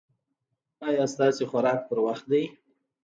[0.87, 2.43] ایا ستاسو خوراک په وخت دی؟